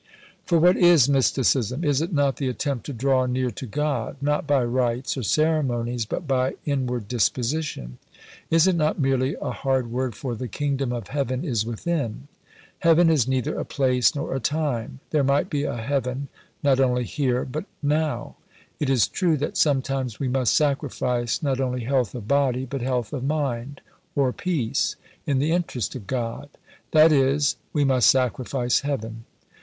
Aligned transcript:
For 0.45 0.57
what 0.59 0.77
is 0.77 1.07
Mysticism? 1.07 1.83
Is 1.83 2.01
it 2.01 2.11
not 2.11 2.37
the 2.37 2.47
attempt 2.49 2.87
to 2.87 2.91
draw 2.91 3.27
near 3.27 3.51
to 3.51 3.67
God, 3.67 4.15
not 4.19 4.47
by 4.47 4.63
rites 4.65 5.15
or 5.15 5.21
ceremonies, 5.21 6.07
but 6.07 6.27
by 6.27 6.55
inward 6.65 7.07
disposition? 7.07 7.99
Is 8.49 8.65
it 8.65 8.75
not 8.75 8.97
merely 8.97 9.35
a 9.39 9.51
hard 9.51 9.91
word 9.91 10.15
for 10.15 10.33
"The 10.33 10.47
Kingdom 10.47 10.91
of 10.91 11.09
Heaven 11.09 11.45
is 11.45 11.67
within"? 11.67 12.27
Heaven 12.79 13.11
is 13.11 13.27
neither 13.27 13.59
a 13.59 13.63
place 13.63 14.15
nor 14.15 14.33
a 14.33 14.39
time. 14.39 15.01
There 15.11 15.23
might 15.23 15.51
be 15.51 15.65
a 15.65 15.77
Heaven 15.77 16.29
not 16.63 16.79
only 16.79 17.03
here 17.03 17.45
but 17.45 17.65
now. 17.83 18.37
It 18.79 18.89
is 18.89 19.07
true 19.07 19.37
that 19.37 19.55
sometimes 19.55 20.19
we 20.19 20.27
must 20.27 20.55
sacrifice 20.55 21.43
not 21.43 21.61
only 21.61 21.81
health 21.83 22.15
of 22.15 22.27
body, 22.27 22.65
but 22.65 22.81
health 22.81 23.13
of 23.13 23.23
mind 23.23 23.81
(or, 24.15 24.33
peace) 24.33 24.95
in 25.27 25.37
the 25.37 25.51
interest 25.51 25.93
of 25.93 26.07
God; 26.07 26.49
that 26.89 27.11
is, 27.11 27.57
we 27.71 27.83
must 27.85 28.09
sacrifice 28.09 28.79
Heaven. 28.79 29.25